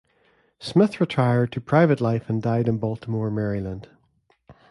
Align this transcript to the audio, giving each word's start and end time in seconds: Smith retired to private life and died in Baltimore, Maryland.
Smith 0.59 0.99
retired 0.99 1.51
to 1.51 1.61
private 1.61 2.01
life 2.01 2.27
and 2.27 2.41
died 2.41 2.67
in 2.67 2.79
Baltimore, 2.79 3.29
Maryland. 3.29 3.87